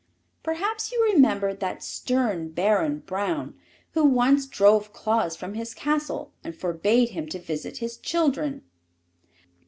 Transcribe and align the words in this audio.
Perhaps 0.41 0.91
you 0.91 0.99
remember 1.03 1.53
that 1.53 1.83
stern 1.83 2.49
Baron 2.49 3.03
Braun 3.05 3.53
who 3.91 4.03
once 4.03 4.47
drove 4.47 4.91
Claus 4.93 5.35
from 5.35 5.53
his 5.53 5.75
castle 5.75 6.33
and 6.43 6.55
forbade 6.55 7.09
him 7.09 7.27
to 7.27 7.37
visit 7.37 7.77
his 7.77 7.97
children? 7.97 8.63